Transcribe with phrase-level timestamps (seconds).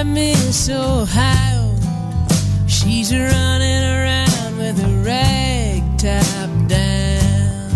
[0.00, 1.74] I miss Ohio.
[2.66, 7.70] She's running around with a rag top down.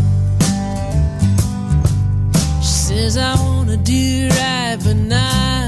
[2.63, 5.64] She says, I wanna do right, but not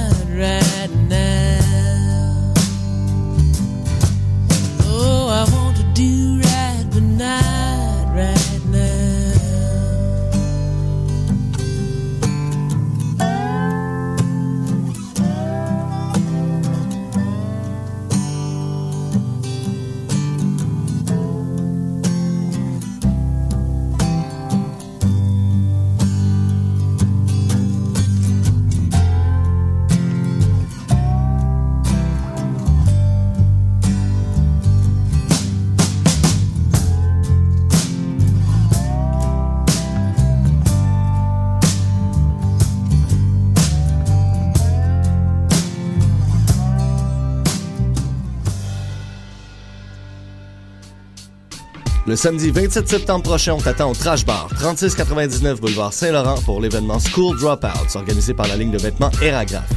[52.07, 57.01] Le samedi 27 septembre prochain, on t'attend au Trash Bar, 3699 boulevard Saint-Laurent pour l'événement
[57.01, 59.69] School Dropouts, organisé par la ligne de vêtements Eragraph.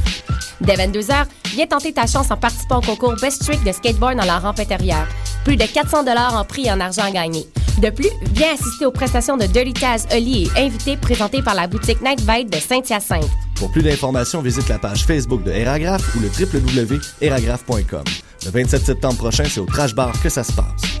[0.60, 4.24] Dès 22h, viens tenter ta chance en participant au concours Best Trick de skateboard dans
[4.24, 5.08] la rampe intérieure.
[5.44, 7.48] Plus de 400 en prix et en argent à gagner.
[7.82, 11.66] De plus, viens assister aux prestations de Dirty Taz, Oli et invités présentés par la
[11.66, 13.28] boutique Night Bite de Saint-Hyacinthe.
[13.56, 18.04] Pour plus d'informations, visite la page Facebook de Eragraph ou le www.eragraph.com.
[18.44, 21.00] Le 27 septembre prochain, c'est au Trash Bar que ça se passe.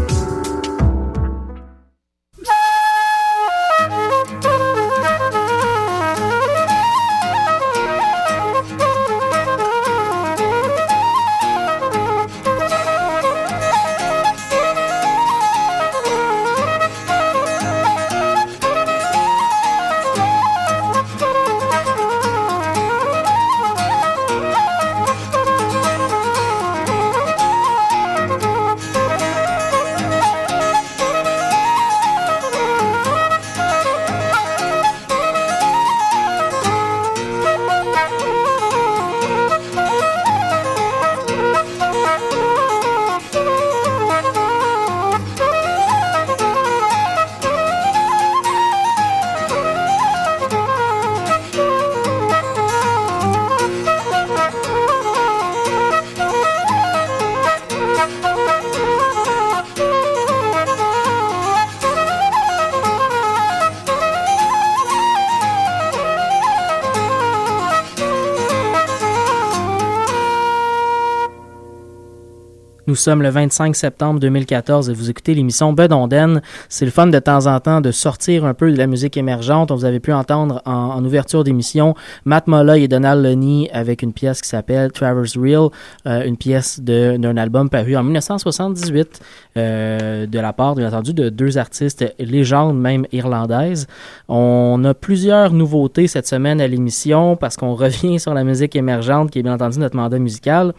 [72.91, 76.41] Nous sommes le 25 septembre 2014 et vous écoutez l'émission Bedonden.
[76.67, 79.71] C'est le fun de temps en temps de sortir un peu de la musique émergente.
[79.71, 84.41] Vous avez pu entendre en, ouverture d'émission Matt Molloy et Donald Loney avec une pièce
[84.41, 85.69] qui s'appelle Traverse Real,
[86.05, 89.21] euh, une pièce d'un album paru en 1978
[89.55, 93.87] euh, de la part, bien entendu, de deux artistes légendes, même irlandaises.
[94.27, 99.31] On a plusieurs nouveautés cette semaine à l'émission parce qu'on revient sur la musique émergente
[99.31, 100.73] qui est bien entendu notre mandat musical.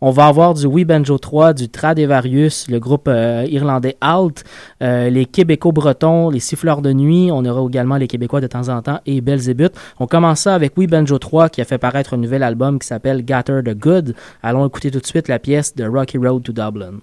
[0.00, 4.44] On va avoir du We Banjo 3, du Tradevarius, le groupe euh, irlandais Alt,
[4.80, 7.30] euh, les Québécois-Bretons, les Siffleurs de Nuit.
[7.32, 9.72] On aura également les Québécois de temps en temps et Belzébuth.
[9.98, 12.86] On commence ça avec We Banjo 3 qui a fait paraître un nouvel album qui
[12.86, 14.14] s'appelle Gatter the Good.
[14.40, 17.00] Allons écouter tout de suite la pièce de Rocky Road to Dublin.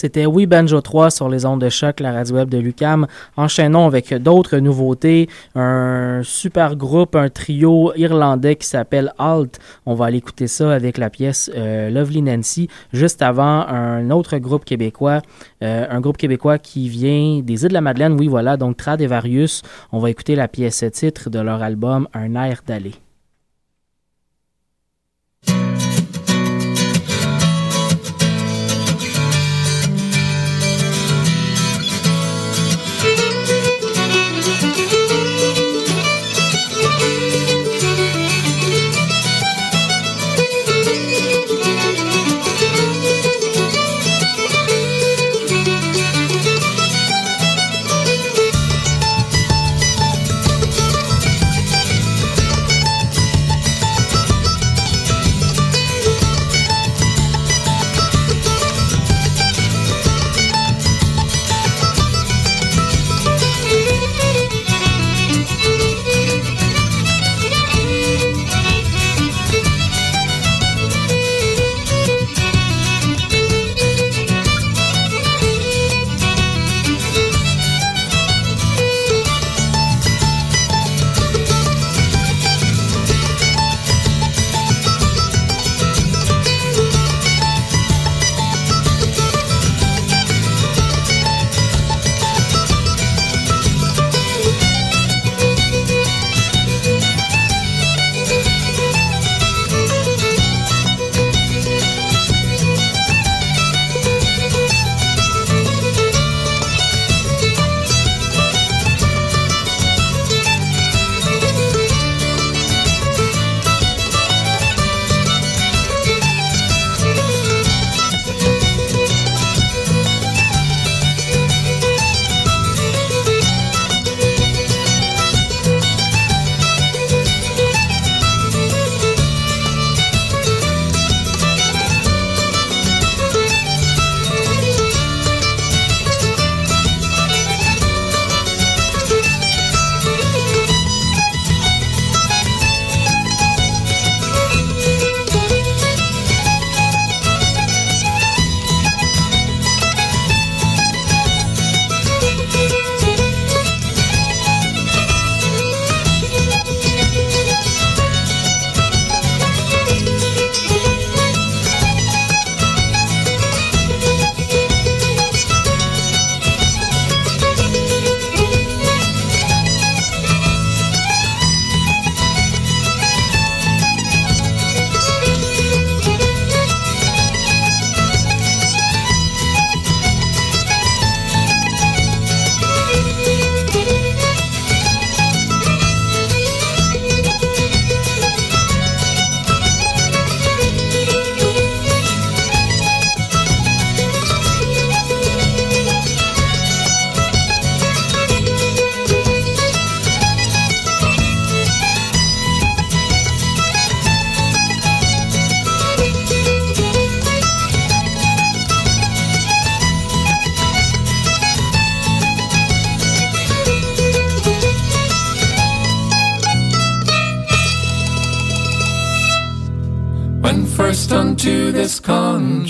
[0.00, 3.06] C'était Oui Banjo 3 sur les ondes de choc, la radio web de Lucam.
[3.36, 5.28] Enchaînons avec d'autres nouveautés.
[5.54, 9.58] Un super groupe, un trio irlandais qui s'appelle Alt.
[9.84, 12.68] On va aller écouter ça avec la pièce euh, Lovely Nancy.
[12.94, 15.20] Juste avant, un autre groupe québécois,
[15.62, 18.16] euh, un groupe québécois qui vient des îles de la Madeleine.
[18.18, 19.60] Oui, voilà, donc Trad et Varius.
[19.92, 22.94] On va écouter la pièce titre de leur album Un air d'aller.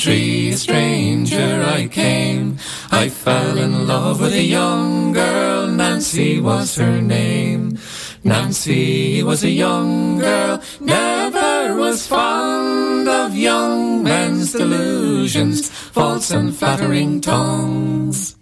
[0.01, 2.57] Country, a stranger I came.
[2.91, 7.79] I fell in love with a young girl, Nancy was her name.
[8.25, 17.21] Nancy was a young girl, never was fond of young men's delusions, false and flattering
[17.21, 18.37] tongues.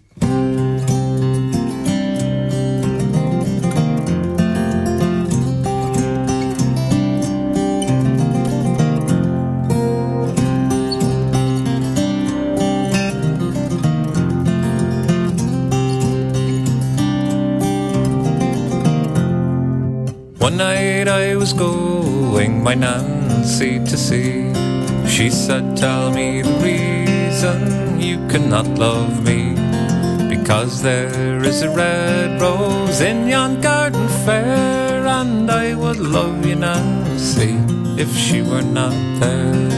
[20.49, 24.51] One night I was going my Nancy to see.
[25.07, 29.53] She said, Tell me the reason you cannot love me.
[30.27, 36.55] Because there is a red rose in yon garden fair, and I would love you,
[36.55, 37.53] Nancy,
[38.01, 39.69] if she were not there.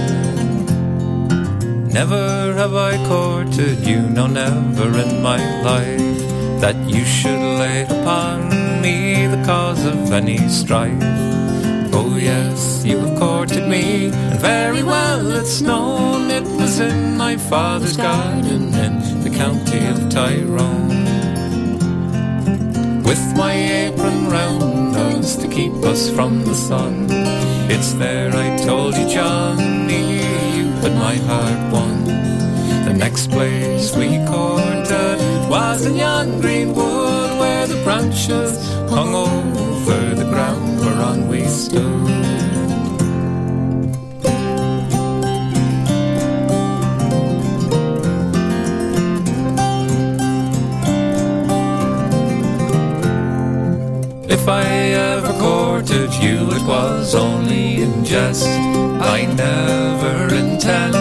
[2.00, 8.61] Never have I courted you, no, never in my life, that you should lay upon
[8.82, 11.04] me the cause of any strife.
[11.94, 17.38] Oh yes, you have courted me, and very well it's known it was in my
[17.38, 20.88] father's garden in the county of Tyrone.
[23.04, 27.08] With my apron round us to keep us from the sun.
[27.70, 30.22] It's there I told you, Johnny,
[30.58, 32.06] you had my heart won.
[32.86, 35.20] The next place we courted
[35.50, 37.01] was in yon green wood
[37.84, 38.58] branches
[38.90, 41.82] hung over the ground whereon we stood.
[54.30, 58.48] If I ever courted you, it was only in jest.
[58.48, 61.01] I never intended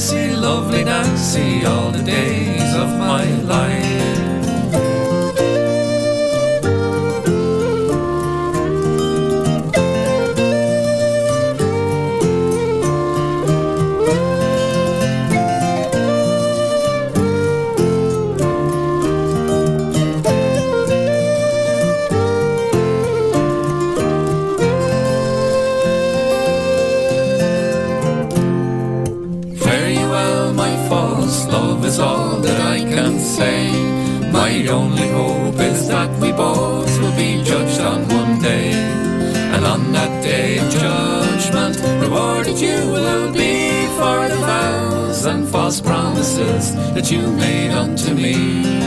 [0.00, 4.19] Nancy, lovely Nancy, all the days of my life.
[46.94, 48.79] That you made unto me.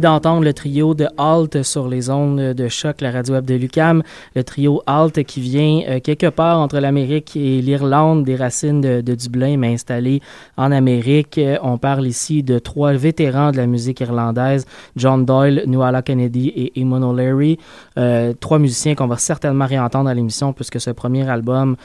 [0.00, 4.02] D'entendre le trio de Halt sur les ondes de choc, la radio web de Lucam.
[4.34, 9.14] Le trio Halt qui vient euh, quelque part entre l'Amérique et l'Irlande, des racines de,
[9.14, 10.20] Dublin, mais installé
[10.56, 11.38] en Amérique.
[11.38, 16.48] Euh, On parle ici de trois vétérans de la musique irlandaise, John Doyle, Nuala Kennedy
[16.48, 17.58] et Eamon O'Leary.
[17.98, 21.76] Euh, trois musiciens qu'on va certainement réentendre à l'émission puisque ce premier album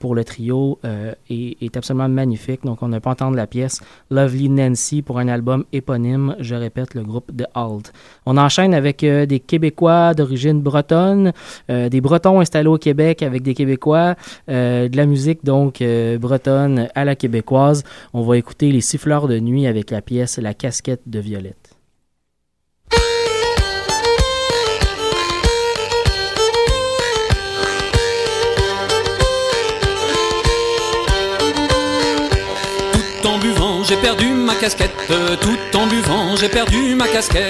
[0.00, 0.78] pour le trio
[1.28, 2.64] est, est absolument magnifique.
[2.64, 3.80] Donc on ne peut pas entendre la pièce
[4.10, 9.26] Lovely Nancy pour un album éponyme, je répète, le groupe de On enchaîne avec euh,
[9.26, 11.32] des Québécois d'origine bretonne,
[11.70, 14.14] euh, des Bretons installés au Québec avec des Québécois,
[14.48, 15.82] euh, de la musique donc
[16.18, 17.84] bretonne à la québécoise.
[18.12, 21.73] On va écouter les siffleurs de nuit avec la pièce La casquette de Violette.
[33.86, 35.12] J'ai perdu ma casquette.
[35.40, 37.42] Tout en buvant, j'ai perdu ma casquette.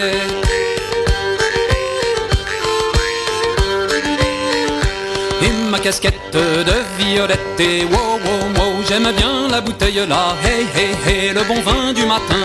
[5.43, 7.61] Et ma casquette de violette.
[7.61, 10.35] Et wow, wow, wow, j'aime bien la bouteille là.
[10.43, 12.45] Hey, hey, hey, le bon vin du matin.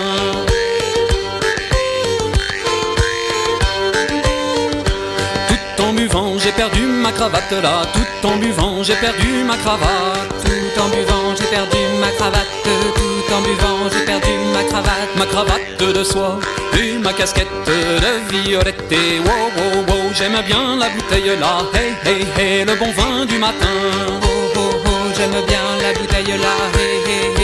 [5.47, 7.81] Tout en buvant, j'ai perdu ma cravate là.
[7.93, 10.45] Tout en buvant, j'ai perdu ma cravate.
[10.45, 11.18] Tout en buvant,
[11.49, 12.47] perdu ma cravate.
[12.63, 15.11] Tout en buvant, j'ai perdu ma cravate.
[15.17, 16.39] Ma cravate de soie
[16.77, 18.91] et ma casquette de violette.
[18.91, 21.63] Et wow, wow, wow, j'aime bien la bouteille là.
[21.73, 23.77] Hey, hey, hey, le bon vin du matin.
[24.23, 26.55] Oh, oh, oh, j'aime bien la bouteille là.
[26.77, 27.38] Hey, hey,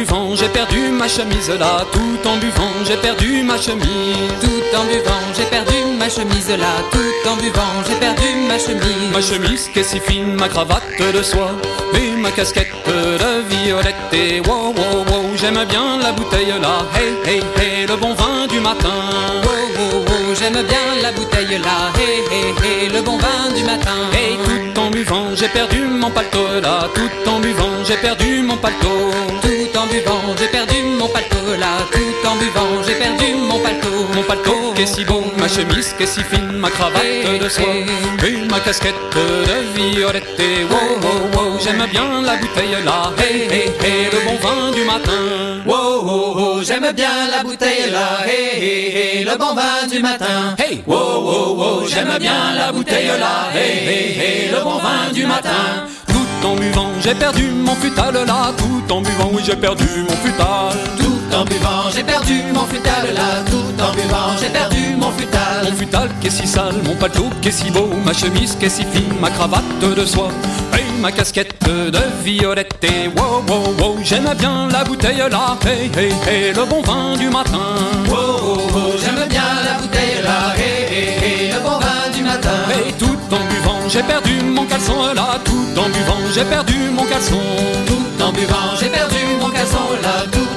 [0.00, 1.84] buvant, j'ai perdu ma chemise là.
[1.92, 4.32] Tout en buvant, j'ai perdu ma chemise.
[4.40, 6.74] Tout en buvant, j'ai perdu ma chemise là.
[6.90, 9.10] Tout en buvant, j'ai perdu ma chemise.
[9.12, 11.52] Ma chemise qui est si fine, ma cravate de soie
[11.94, 14.12] et ma casquette de violette.
[14.12, 16.76] Et wow, wow, wow, j'aime bien la bouteille là.
[16.96, 18.98] Hey, hey, hey, le bon vin du matin.
[19.44, 21.76] Wow, wow, wow, j'aime bien la bouteille là.
[21.98, 23.98] Hey, hey, hey, le bon vin du matin.
[24.14, 26.88] Hey, tout en buvant, j'ai perdu mon paletot là.
[26.94, 29.10] Tout en buvant, j'ai perdu mon paletot.
[29.42, 29.59] Tout
[34.80, 37.64] paletot qui est si beau, ma chemise qui est si fine, ma cravate de soie
[38.26, 40.24] et ma casquette de violette.
[40.38, 43.12] Et wow, wow, wow, j'aime bien la bouteille là.
[43.18, 45.62] Hey, hey, hey, le bon vin du matin.
[45.66, 48.26] Wow, wow, wow, j'aime bien la bouteille là.
[48.26, 50.54] Hey, hey, hey, le bon vin du matin.
[50.58, 53.50] Hey, wow, wow, wow, j'aime bien la bouteille là.
[53.54, 55.86] Hey, hey, hey, le bon vin du matin.
[56.06, 58.52] Tout en buvant, j'ai perdu mon futal là.
[58.56, 60.99] Tout en buvant, oui, j'ai perdu mon futal.
[61.30, 63.44] Tout en buvant, j'ai perdu mon futal là.
[63.48, 65.64] Tout en buvant, j'ai perdu mon futal.
[65.64, 68.66] Mon futal qui est si sale, mon paletot qui est si beau, ma chemise qui
[68.66, 70.30] est si fine, ma cravate de soie.
[70.76, 75.90] Et ma casquette de violette et wow wow wow J'aime bien la bouteille là Hey
[75.96, 77.74] hey hey le bon vin du matin
[78.08, 82.22] Wow wow wow J'aime bien la bouteille là Hey hey hey le bon vin du
[82.22, 82.50] matin
[82.86, 87.04] Et tout en buvant j'ai perdu mon caleçon là Tout en buvant j'ai perdu mon
[87.04, 87.40] caleçon
[87.86, 90.49] Tout en buvant j'ai perdu mon caleçon là Tout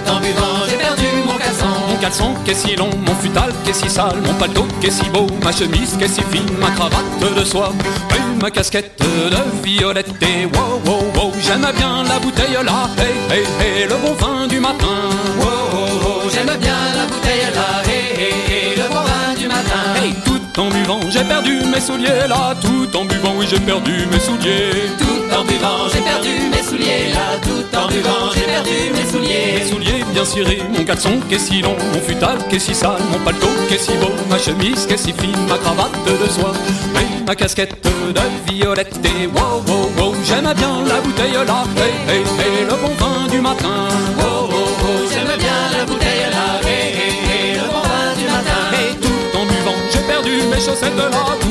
[2.04, 5.06] caleçon est si long, mon futal qui est si sale Mon paletot qui est si
[5.10, 7.06] beau, ma chemise qui est si fine Ma cravate
[7.38, 7.72] de soie
[8.16, 13.16] et ma casquette de violette Et wow wow wow j'aime bien la bouteille là Hey
[13.32, 14.98] hey hey le bon vin du matin.
[15.40, 19.48] Wow wow wow j'aime bien la bouteille là Hey hey hey le bon vin du
[19.48, 19.84] matin.
[20.04, 24.06] Hey tout en buvant j'ai perdu mes souliers là Tout en buvant oui j'ai perdu
[24.12, 24.92] mes souliers.
[25.00, 29.60] Tout en buvant j'ai perdu mes souliers là Tout en buvant j'ai perdu mes souliers.
[29.60, 32.76] Mes souliers bien cirés, mon caleçon qui est si long Mon futal qui est si
[32.76, 35.92] sale, mon paletot qui est si beau Ma chemise qui est si fine, ma cravate
[36.06, 36.54] de soie.
[37.02, 41.64] Et ma casquette de violette Et wow wow wow j'aime bien la bouteille là.
[41.78, 43.88] Hey hey le bon vin du matin.
[44.18, 46.62] Wow wow wow j'aime bien la bouteille là.
[46.68, 46.94] Hey
[47.30, 48.62] hey le bon vin du matin.
[48.74, 51.10] Et tout en buvant j'ai perdu mes chaussettes là.
[51.10, 51.43] en buvant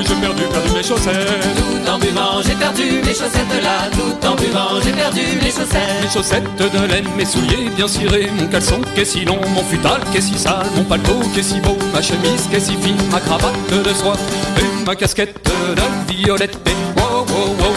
[0.00, 1.56] oui j'ai perdu, perdu mes chaussettes.
[1.56, 3.90] Tout en buvant j'ai perdu mes chaussettes là.
[3.92, 6.02] Tout en buvant j'ai perdu mes chaussettes.
[6.02, 9.62] Mes chaussettes de laine, mes souliers bien cirés Mon caleçon qui est si long, mon
[9.62, 12.60] futal qui est si sale Mon paletot qui est si beau, ma chemise qui est
[12.60, 14.16] si fine Ma cravate de soie
[14.58, 16.58] et ma casquette de violette.
[16.66, 16.79] Et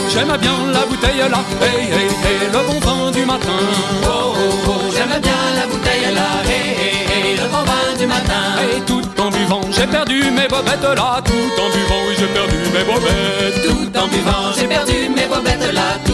[0.10, 1.41] j'aime bien la bouteille là.
[1.62, 3.60] Hey hey le bon vin du matin.
[4.95, 6.28] J'aime bien la bouteille là.
[6.45, 8.43] Hey hey hey le bon vin du matin.
[8.63, 11.21] Et tout en buvant j'ai perdu mes bobettes là.
[11.26, 13.62] Tout en buvant j'ai perdu mes bobettes.
[13.63, 16.12] Tout en buvant j'ai perdu mes bobettes là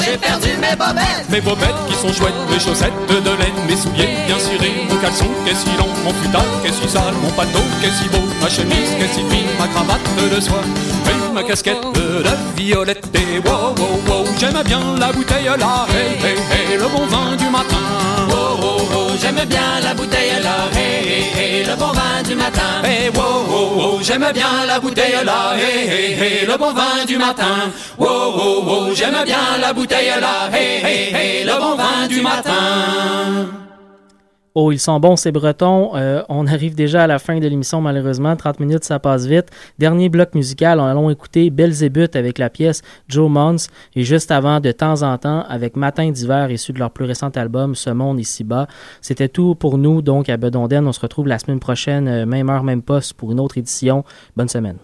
[0.00, 4.16] j'ai perdu mes bobettes Mes bobettes qui sont chouettes, mes chaussettes de laine, mes souliers
[4.26, 7.30] bien cirés, mon caleçon qui est si long, mon futal qui est si sale, mon
[7.30, 10.00] qui est si beau, ma chemise qui est si fine, ma cravate
[10.34, 10.62] de soie,
[11.06, 12.22] et ma casquette de
[12.56, 13.06] violette.
[13.14, 17.36] Et wow wow wow, j'aime bien la bouteille là, hey hey hey, le bon vin
[17.36, 17.84] du matin.
[18.28, 19.89] Wow wow wow, j'aime bien la
[22.30, 22.82] du matin.
[22.84, 27.04] Hey wow wow wow, j'aime bien la bouteille là, hey hey hey, le bon vin
[27.06, 27.72] du matin.
[27.98, 33.69] Wow wow, j'aime bien la bouteille là, hey hey hey, le bon vin du matin.
[34.56, 35.92] Oh, ils sont bons, ces Bretons.
[35.94, 38.34] Euh, on arrive déjà à la fin de l'émission, malheureusement.
[38.34, 39.48] 30 minutes, ça passe vite.
[39.78, 43.68] Dernier bloc musical, on allons écouter Belzébuth avec la pièce Joe Mons.
[43.94, 47.30] Et juste avant, de temps en temps, avec Matin d'hiver, issu de leur plus récent
[47.30, 48.66] album, Ce monde ici-bas.
[49.00, 50.84] C'était tout pour nous, donc, à Bedonden.
[50.84, 54.04] On se retrouve la semaine prochaine, euh, même heure, même poste, pour une autre édition.
[54.36, 54.78] Bonne semaine.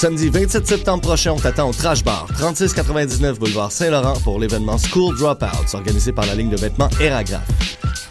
[0.00, 5.14] Samedi 27 septembre prochain, on t'attend au Trash Bar, 3699 boulevard Saint-Laurent pour l'événement School
[5.18, 7.46] Dropouts, organisé par la ligne de vêtements Eragraph.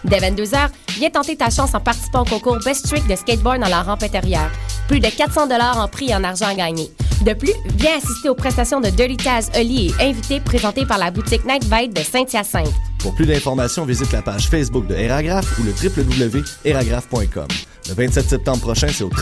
[0.04, 3.70] Dès 22h, viens tenter ta chance en participant au concours Best Trick de skateboard dans
[3.70, 4.52] la rampe intérieure.
[4.88, 6.92] Plus de 400 en prix et en argent à gagner.
[7.26, 11.10] De plus, viens assister aux prestations de Dirty Taz, Oli et invités présentés par la
[11.10, 12.72] boutique Night Vibe de Saint-Hyacinthe.
[13.00, 17.48] Pour plus d'informations, visite la page Facebook de Eragraph ou le www.eragraph.com.
[17.90, 19.10] Le 27 septembre prochain, c'est au